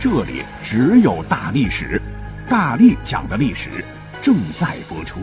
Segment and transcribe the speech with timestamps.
[0.00, 2.00] 这里只有大历史，
[2.48, 3.84] 大力讲的历史
[4.22, 5.18] 正在播出。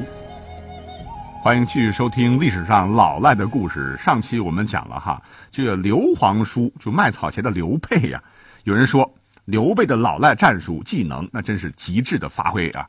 [1.42, 3.96] 欢迎继续收听历史上老赖的故事。
[3.98, 8.22] 上期我们讲了哈，这个刘皇叔就卖草鞋的刘备呀。
[8.66, 9.10] 有人说
[9.46, 12.86] 刘备的老赖战术技能那真是极致的发挥啊。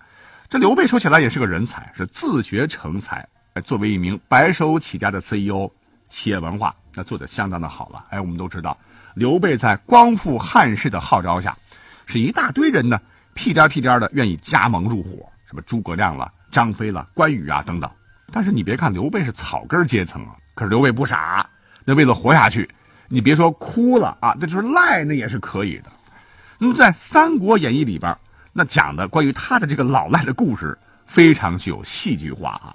[0.48, 3.24] 这刘备说起来也是个人才，是自学成才。
[3.64, 5.70] 作为一名白手起家的 CEO，
[6.08, 8.04] 企业文化那做的相当的好了。
[8.10, 8.76] 哎，我们都知道
[9.14, 11.56] 刘备在光复汉室的号召下。
[12.06, 12.98] 是一大堆人呢，
[13.34, 17.90] 屁颠屁颠的愿意加盟入伙，什么诸葛亮了、张飞了、关羽啊等等。
[18.32, 21.48] 但是你别看刘备是草根阶层啊，可是刘备不傻，
[21.84, 22.68] 那为了活下去，
[23.08, 25.90] 你别说哭了啊，那就是赖，那也是可以的。
[26.58, 28.16] 那么在《三国演义》里边，
[28.52, 30.76] 那讲的关于他的这个老赖的故事，
[31.06, 32.74] 非常具有戏剧化啊。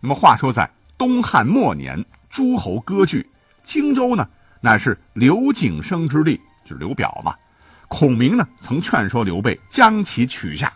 [0.00, 3.28] 那么话说在东汉末年，诸侯割据，
[3.62, 4.28] 荆州呢
[4.60, 7.34] 乃是刘景升之地，就是刘表嘛。
[7.92, 10.72] 孔明呢，曾劝说刘备将其取下，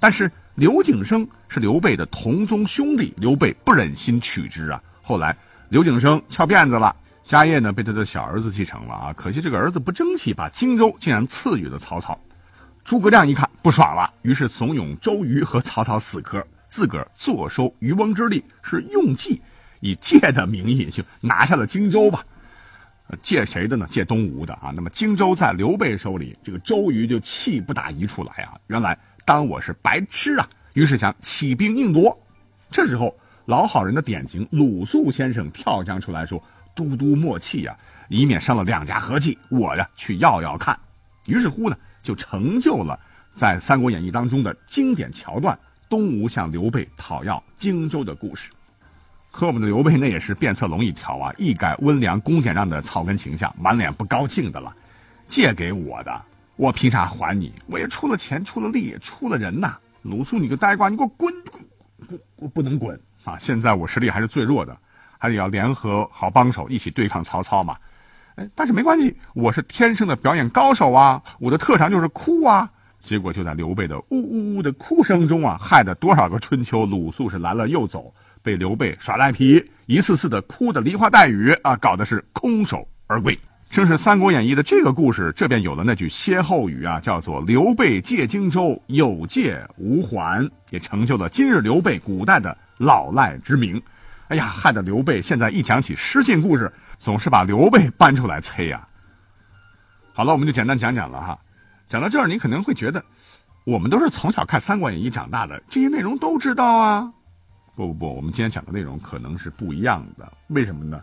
[0.00, 4.82] 但是刘景升是刘备的同宗兄弟，刘备不忍心取之啊。
[5.00, 5.36] 后来
[5.68, 9.12] 刘景升翘辫子了，家业呢被他的小儿子继承了啊。
[9.12, 12.18] 可惜这个儿子不争气，把荆州竟然赐予了曹操。
[12.84, 19.40] 诸葛亮一看不爽了，于是怂恿周瑜和曹操死磕，自个儿坐收渔翁之利，是用计
[19.78, 22.24] 以借的名义就拿下了荆州吧。
[23.22, 23.86] 借谁的呢？
[23.90, 24.72] 借东吴的啊。
[24.74, 28.58] 那么荆州在刘备手里，这个周瑜就气不打一处来啊。
[28.66, 32.18] 原来当我是白痴啊，于是想起兵硬夺。
[32.70, 36.42] 这时候老好人的典型鲁肃先生跳将出来说
[36.74, 37.76] ：“都督莫气呀，
[38.08, 39.38] 以免伤了两家和气。
[39.50, 40.78] 我呀去要要看。”
[41.26, 42.98] 于是乎呢，就成就了
[43.34, 48.50] 在《三国演义》当中的经典桥段——东吴向刘备讨要荆州的故事。
[49.36, 54.74] 和我们的刘备那也是变色龙一条啊，一改温良恭俭让的草根形象，满脸不高兴的了。
[55.28, 56.22] 借给我的，
[56.56, 57.52] 我凭啥还你？
[57.66, 59.76] 我也出了钱，出了力，出了人呐！
[60.00, 61.30] 鲁肃，你个呆瓜，你给我滚！
[61.52, 62.18] 滚！
[62.36, 63.36] 我不能滚啊！
[63.38, 64.74] 现在我实力还是最弱的，
[65.18, 67.76] 还得要联合好帮手一起对抗曹操嘛。
[68.36, 72.70] 哎，但是没关系，我是天生的表演高手啊，我的特长就是哭啊。
[73.02, 78.14] 结果就在刘备的呜呜呜的哭声中啊，害得多少个春秋，鲁肃是来了又走。
[78.46, 83.36] 被刘备耍赖皮，一次次的哭的梨花带雨啊，搞得是空手而归。
[83.68, 93.82] 正是《三国演义》的这个故事，这便有了那句歇后语啊，叫做“刘备借荆州，有借无还”，也成就了今日刘备古代的老赖之名。
[94.28, 98.86] 哎呀，害得刘备现在一讲起失信故事，总是把刘备搬出来催呀。
[100.14, 101.36] 好了，我们就简单讲讲了哈。
[101.88, 103.04] 讲到这儿，你可能会觉得，
[103.64, 107.12] 我们都是从小看《三国演义》长大的，这些内容都知道啊。
[107.76, 110.32] 不不不，我们今天讲的内容可能是不一样的。
[110.46, 110.98] 为什么呢？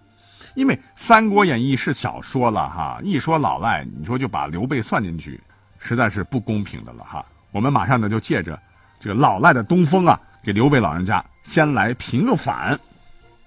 [0.55, 5.39] 因为《三国演义》是小说了哈，一说老赖，你说就把刘备算进去，
[5.77, 7.23] 实在是不公平的了哈。
[7.51, 8.59] 我们马上呢就借着
[8.99, 12.77] 这个老赖的东风啊，给刘备老人家先来平个反。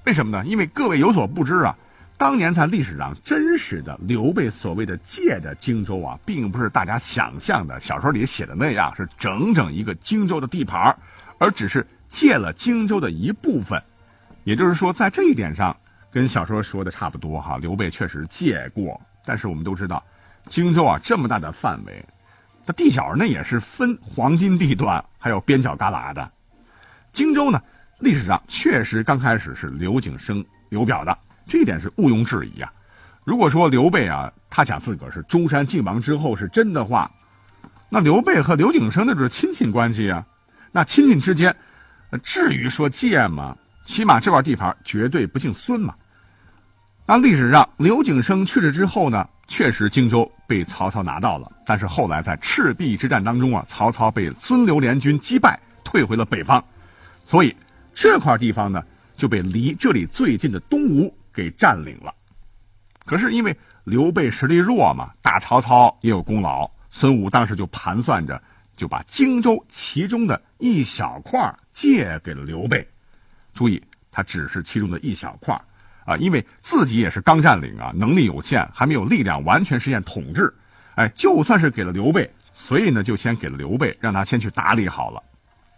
[0.05, 0.47] 为什么呢？
[0.47, 1.77] 因为各位有所不知啊，
[2.17, 10.97] 当年在历史上真实的刘备所谓的借的荆州啊，并不是大家想象的小说里写的那样，是整整一个荆州的地盘，
[11.39, 11.85] 而只是。
[12.17, 13.79] 借了荆州的一部分，
[14.45, 15.77] 也就是说，在这一点上
[16.11, 17.59] 跟小说说的差不多哈。
[17.59, 20.03] 刘备确实借过，但是我们都知道，
[20.49, 22.03] 荆州啊这么大的范围，
[22.65, 26.33] 它地角那也是分黄金地段，还有边角旮旯的。
[27.13, 27.61] 荆州呢，
[27.99, 31.15] 历史上确实刚开始是刘景升、刘表的，
[31.47, 32.73] 这一点是毋庸置疑啊。
[33.25, 37.11] 如果说刘备啊，他讲自个儿是中山靖王之后是真的话，
[37.91, 40.25] 那刘备和刘景升那就是亲戚关系啊。
[40.73, 41.55] 那亲戚之间。
[42.23, 43.57] 至于说借吗？
[43.85, 45.95] 起码这块地盘绝对不姓孙嘛。
[47.07, 51.51] 那历史上刘景升去世之后呢，确实荆州被曹操拿到了。
[51.65, 56.65] 但是后来在赤壁之战当中啊，曹操被孙刘联军击败，退回了北方，
[57.25, 57.55] 所以
[57.95, 58.83] 这块地方呢
[59.17, 62.13] 就被离这里最近的东吴给占领了。
[63.05, 68.43] 可是因为刘备实力弱嘛，打曹操也有功劳，孙武当时就盘算着。
[68.77, 72.87] 就把荆州其中的一小块借给了刘备，
[73.55, 73.83] 注意，
[74.13, 75.59] 他只是其中的一小块
[76.05, 80.55] 啊，因为自己也是刚占领啊，能力有限，还没有力量完全实现统治。
[80.95, 85.23] 哎，就算是给了刘备，所以呢，就先给了刘备，让他先去打理好了。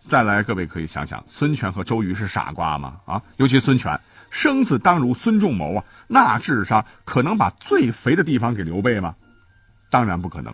[0.07, 3.01] 再来，各位可以想想，孙权和周瑜是傻瓜吗？
[3.05, 4.01] 啊，尤其孙权，
[4.31, 9.15] 生子当如孙仲谋啊，那智商可能把最肥的地方给刘备吗？
[9.91, 10.53] 当然不可能。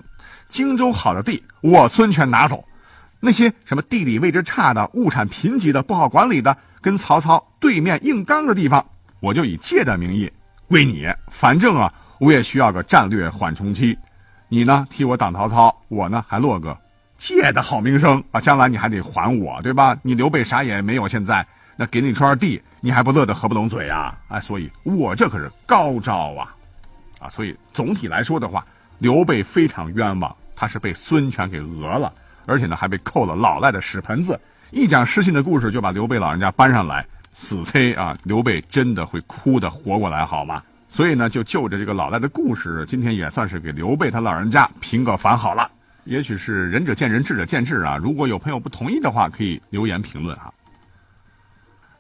[0.49, 2.57] 荆州好的地，我孙权拿走；
[3.21, 8.85] 那些什么地理位置差的、物产贫瘠的、不好管理的、跟曹操对面硬刚的地方，
[9.21, 10.31] 我就以借的名义
[10.69, 11.07] 归你。
[11.31, 13.99] 反正啊，我也需要个战略缓冲期。
[14.49, 16.77] 你呢，替我挡曹操，我呢还落个。
[17.17, 19.97] 借的好名声啊，将来你还得还我，对吧？
[20.03, 21.45] 你刘备啥也没有，现在
[21.77, 24.17] 那给你一块地，你还不乐得合不拢嘴啊？
[24.29, 26.55] 哎，所以我这可是高招啊，
[27.21, 27.29] 啊！
[27.29, 28.67] 所以总体来说的话，
[28.99, 32.13] 刘备非常冤枉，他是被孙权给讹了，
[32.47, 34.39] 而且呢还被扣了老赖的屎盆子。
[34.71, 38.17] 一讲失信的故事，就把刘备老人家搬上来，死催啊！
[38.25, 40.63] 刘备真的会哭的活过来好吗？
[40.89, 45.71] 所以呢，就就着这个老赖的故事，今天也算是给刘备他老人家平个反好了。
[46.05, 47.97] 也许是仁者见仁，智者见智啊。
[47.97, 50.53] 如果有朋友不同意的话，可以留言评论哈。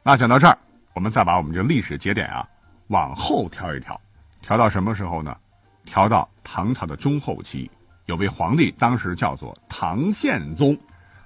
[0.02, 0.58] 那讲到这儿，
[0.94, 2.46] 我们再把我们这历史节点啊
[2.88, 4.00] 往后调一调，
[4.42, 5.36] 调到什么时候呢？
[5.84, 7.70] 调到唐朝的中后期，
[8.06, 10.76] 有位皇帝，当时叫做唐宪宗。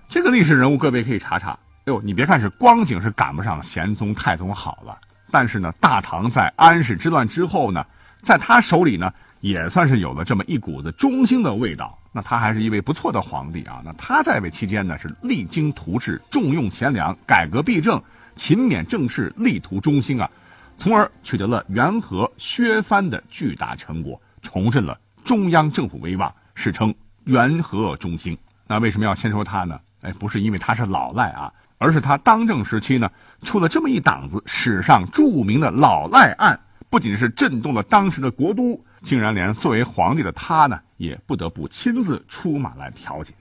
[0.08, 1.50] 这个历史人物，各位可以查查。
[1.50, 1.58] 哎
[1.92, 4.98] 呦，你别看是光景是赶不上玄宗、太宗好了，
[5.30, 7.84] 但是呢，大唐在安史之乱之后呢，
[8.22, 9.12] 在他手里呢。
[9.40, 11.96] 也算是有了这么一股子中兴的味道。
[12.10, 13.80] 那他还是一位不错的皇帝啊。
[13.84, 18.02] 那他在位期间呢，是励精图治，重用贤良，改革弊政，
[18.34, 20.28] 勤勉政事，力图中兴啊，
[20.76, 28.38] 从而取得了元和削藩的巨大成果，重振了中央政府威望，史称元和中兴。
[28.66, 29.78] 那为什么要先说他呢？
[30.00, 33.10] 哎，不是因为他是老赖啊，而是他当政时期呢，
[33.42, 36.58] 出了这么一档子史上著名的老赖案，
[36.88, 38.82] 不仅是震动了当时的国都。
[39.02, 43.34] 竟然连作为皇帝的他呢，也不得不亲自出马来调解，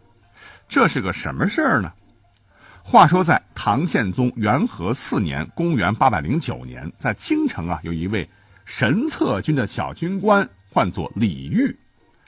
[0.67, 1.91] 这是个什么事儿呢？
[2.83, 8.29] 话说在唐宪宗元和四年（公元809年），在京城啊，有一位
[8.65, 11.75] 神策军的小军官，唤作李煜。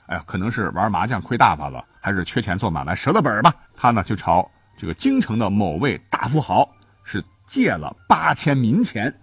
[0.06, 3.54] 哎呀，可能是玩麻将亏大发了，还是缺钱做买卖折了本吧。
[3.76, 6.68] 他呢，就朝这个京城的某位大富豪
[7.04, 9.14] 是借了八千民钱。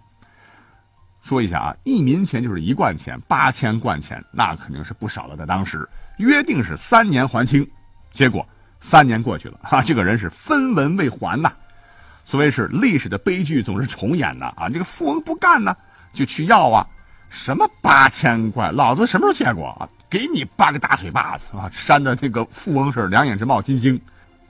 [1.20, 5.36] 说一下啊，一民钱就是一贯钱，八千贯钱那肯定是不少了。
[5.36, 5.86] 在当时
[6.16, 7.70] 约定是三年还清，
[8.10, 8.48] 结果
[8.80, 11.52] 三年过去了，哈，这个人是分文未还呐。
[12.24, 15.76] 所谓是历史的悲剧总是重演的啊，这个富翁不干呢，
[16.14, 16.86] 就去要啊，
[17.28, 19.88] 什么八千块，老子什么时候见过啊？
[20.10, 21.68] 给你八个大嘴巴子啊！
[21.70, 24.00] 扇的那个富翁是两眼直冒金星。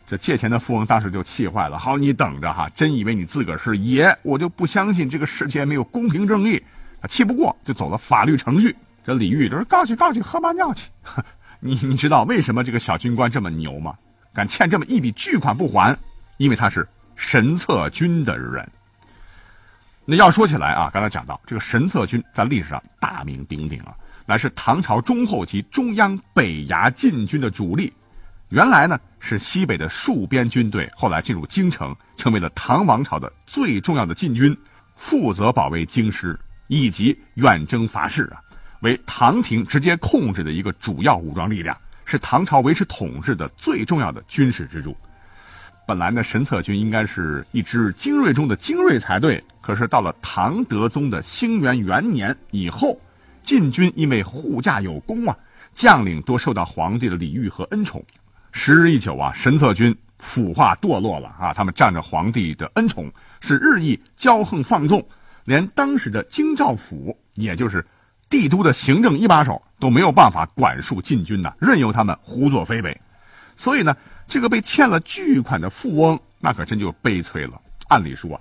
[0.07, 1.79] 这借钱的富翁当时就气坏了。
[1.79, 6.63] 好，你等着哈，真以为你自个儿是爷，我就不相信这个世界没有公平正义。
[7.03, 8.75] 他气不过，就走了法律程序。
[9.05, 10.89] 这李煜就是告去告去，喝把尿去。
[11.61, 13.95] 你你知道为什么这个小军官这么牛吗？
[14.33, 15.97] 敢欠这么一笔巨款不还？
[16.37, 18.67] 因为他是神策军的人。
[20.11, 23.95] 那要说起来啊，刚才讲到这个神策军在历史上大名鼎鼎啊，
[24.25, 27.93] 乃是唐朝中后期中央北衙禁军的主力。
[28.49, 34.57] 原来呢是西北的戍边军队，后来进入京城，成为了唐王朝的最重要的禁军，
[34.97, 38.41] 负责保卫京师以及远征伐事啊，
[38.81, 41.77] 为唐廷直接控制的一个主要武装力量，
[42.07, 44.97] 是唐朝维持统治的最重要的军事支柱。
[45.87, 52.99] 本来呢，神策军应该是一支精锐中的精锐才对，可是到了唐德宗的兴元元年以后，
[53.43, 55.37] 禁军因为护驾有功啊，
[55.75, 58.03] 将领多受到皇帝的礼遇和恩宠。
[58.51, 61.53] 时日一久啊，神策军腐化堕落了啊！
[61.53, 65.07] 他们仗着皇帝的恩宠，是日益骄横放纵，
[65.45, 67.87] 连当时的京兆府，也就是
[68.31, 72.99] 帝都的行政一把手，都没有办法管束禁军呐，任由他们胡作非为。
[73.55, 73.95] 所以呢，
[74.27, 77.61] 这个被欠了巨款的富翁，那可真就悲催了。
[77.89, 78.41] 按理说，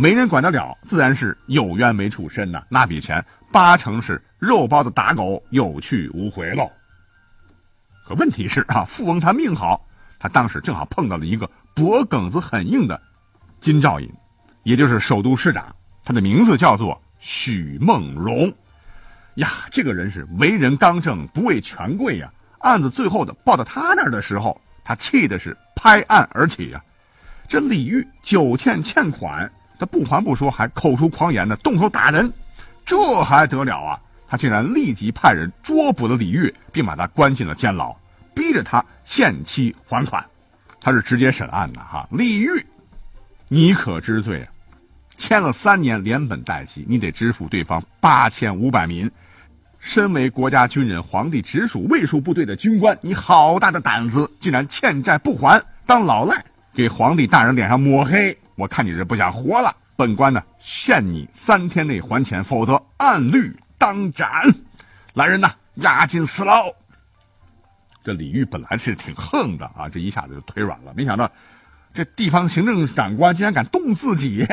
[0.00, 2.64] 没人管得了，自然是有冤没处伸呐。
[2.70, 6.72] 那笔钱八成是肉包子打狗，有去无回喽。
[8.08, 9.86] 可问题是啊，富翁他命好，
[10.18, 12.98] 他当时正好碰到了一个脖梗子很硬的
[13.60, 14.10] 金兆尹，
[14.62, 18.50] 也就是首都市长，他的名字叫做许梦荣。
[19.34, 22.32] 呀，这个人是为人刚正，不畏权贵呀。
[22.60, 26.82] 案子最后的报到他那儿的时候，他气的是拍案而起呀。
[27.46, 32.30] 这李煜久欠欠款，他不还不说，还口出狂言呢，动手打人，
[32.84, 33.98] 这还得了啊？
[34.28, 37.96] 他竟然立即派人捉捕了李煜，并把他关进了监牢。
[38.32, 40.24] 逼着他限期还款，
[40.80, 42.06] 他是直接审案的哈。
[42.12, 42.64] 李煜，
[43.48, 44.52] 你可知罪啊？
[45.16, 49.10] 签了三年连本带息，你得支付对方八千五百民。
[49.78, 56.44] 身为国家军人、皇帝直属卫戍部队的军官，你好大的胆子，竟然欠债不还，当老赖，
[56.74, 58.36] 给皇帝大人脸上抹黑！
[58.60, 59.74] 我看你是不想活了。
[59.96, 64.28] 本官呢，限你三天内还钱，否则按律当斩。
[65.14, 66.70] 来人呐，押进死牢。
[68.04, 70.92] 这李煜本来是挺横的啊，这一下子就腿软了。
[70.94, 71.30] 没想到，
[71.94, 74.46] 这地方行政长官竟然敢动自己。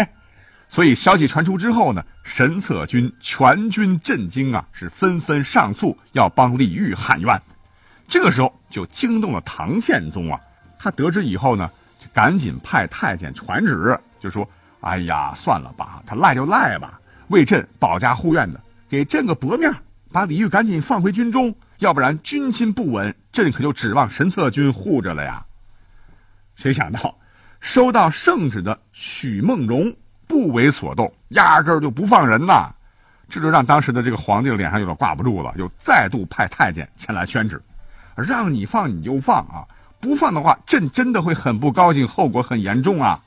[0.70, 7.42] 所以消息传出之后呢，神策军全军震惊啊，是纷纷上诉要帮李煜喊冤。
[8.08, 10.40] 这个时候就惊动了唐宪宗啊，
[10.80, 11.70] 他得知以后呢，
[12.18, 14.50] 赶紧派太监传旨，就说
[14.82, 18.60] ：“哎呀，算了吧，他赖就赖吧，为朕保家护院的，
[18.90, 19.72] 给朕个薄面，
[20.12, 25.46] 把李煜赶紧放回军中，要不然军心不稳，朕可就指望神策军护着了呀。”
[26.58, 27.16] 谁想到，
[27.60, 29.94] 收到圣旨的许梦容。
[30.26, 32.70] 不为所动，压根儿就不放人呐！
[33.30, 37.62] 这就让当时的这个皇帝脸上有点挂不住了，又再度派太监前来宣旨，
[38.16, 39.64] 让你放你就放啊，
[40.00, 43.20] 不放的话，朕真的会很不高兴，后果很严重啊！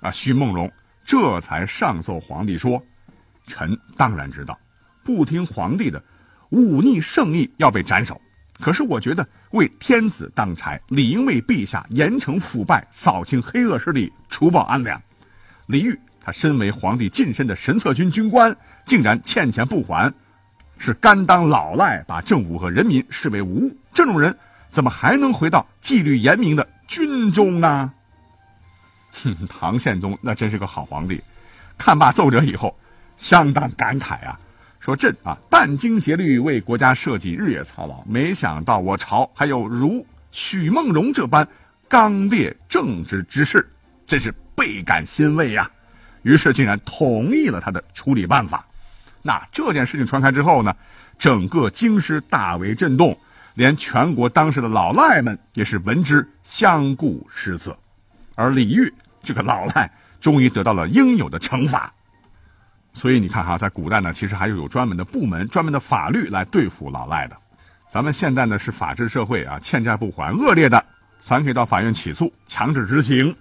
[0.00, 0.70] 啊，徐梦龙
[1.04, 2.82] 这才上奏皇帝说
[3.46, 4.58] ：“臣当然知道，
[5.02, 6.02] 不听皇帝的，
[6.50, 8.20] 忤逆圣意要被斩首。
[8.60, 15.00] 可是我觉得为天子当差，理应为陛下严惩腐败，扫清黑恶势力，除暴安良。”
[15.66, 20.12] 李煜，他身为皇帝近身的神策军军官，竟然欠钱不还，
[20.78, 23.76] 是甘当老赖，把政府和人民视为无物。
[23.94, 24.36] 这种人
[24.70, 27.92] 怎么还能回到纪律严明的军中呢？
[29.22, 31.20] 哼，唐宪宗那真是个好皇帝，
[31.76, 32.78] 看罢奏折以后，
[33.16, 34.38] 相当感慨啊，
[34.78, 41.46] 说朕啊殚精竭虑为国家社稷，日夜操劳，没想到我朝还有如许梦荣这般
[41.88, 43.68] 刚烈正直之士，
[44.06, 44.34] 真是。
[44.56, 45.70] 倍感欣慰呀，
[46.20, 48.66] 于是竟然同意了他的处理办法。
[49.22, 50.76] 那这件事情传开之后呢，
[51.18, 53.18] 整个京师大为震动，
[53.60, 57.78] 连全国当时的老赖们也是闻之相顾失色。
[58.34, 58.90] 而李煜
[59.22, 61.92] 这个老赖终于得到了应有的惩罚。
[62.94, 67.36] 所以你看哈，在古代呢，其实还是有专门的部门、专门的法律来对付老赖的。
[67.90, 70.82] 咱们现在呢是法治社会啊，欠债不还恶劣的，
[71.22, 73.36] 咱可以到法院起诉，强制执行。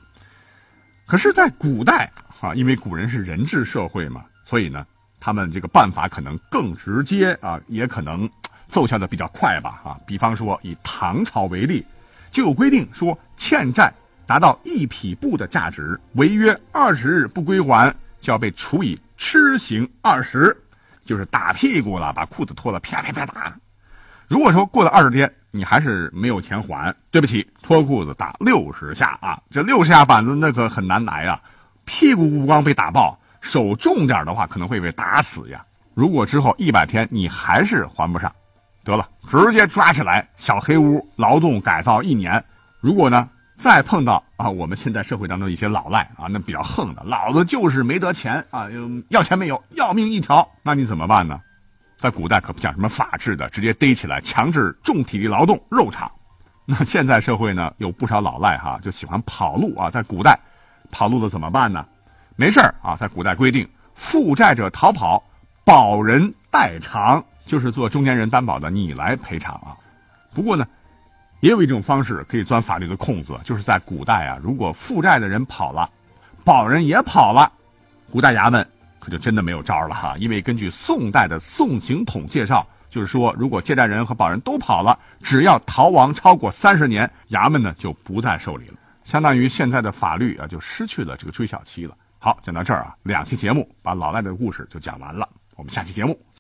[1.06, 2.12] 可是，在古代
[2.42, 4.86] 啊，因为古人是人治社会嘛，所以呢，
[5.18, 8.30] 他们这个办法可能更直接啊，也可能
[8.70, 9.98] 奏效的比较快吧啊。
[10.06, 11.86] 比方说，以唐朝为例，
[12.32, 13.92] 就有规定说，欠债
[14.26, 20.56] 达到一匹布的价值，违约二十日不归还，就要被处以笞刑二十，
[21.04, 23.54] 就是打屁股了，把裤子脱了，啪啪啪打。
[24.28, 29.42] 如果说过了二十天，你还是没有钱还，对不起，脱裤子打六十下啊！
[29.50, 31.42] 这六十下板子那可很难挨啊，
[31.86, 35.66] 屁股不光被打爆，手重点的话可能会被打死呀。
[35.96, 38.32] 如果之后一百天你还是还不上，
[38.84, 42.44] 得了，直接抓起来小黑屋劳动改造一年。
[42.80, 48.68] 如果呢再碰到啊我们现在社会当中一些老赖啊，那比较横的，老子就是没得钱啊，
[49.10, 51.40] 要钱没有，要命一条，那你怎么办呢？
[52.00, 56.10] 在古代可不讲什么法治的，直接逮起来强制重体力劳动肉偿。
[56.66, 59.90] 那现在社会呢，有不少老赖哈，就喜欢跑路啊。
[59.90, 60.40] 在古代，
[60.92, 61.86] 跑路的怎么办呢？
[62.38, 65.22] 没事啊，在古代规定，负债者逃跑，
[65.66, 69.76] 保人代偿，就是做中间人担保的，你来赔偿啊。
[70.36, 70.68] 不过呢，
[71.40, 75.90] 也有一种方式可以钻法律的空子，就是在古代啊，如果负债的人跑了，
[76.46, 77.52] 保人也跑了，
[78.12, 78.66] 古代衙门。
[79.00, 88.74] 可就真的没有招了哈，因为根据宋代的《宋刑统》介绍，就是说，如果借债人和保人都跑了，只要逃亡超过三十年，衙门呢就不再受理了，
[89.06, 91.96] 相当于现在的法律啊就失去了这个追缴期了。
[92.20, 96.20] 好，讲到这儿啊，两期节目把老赖的故事就讲完了，我们下期节目。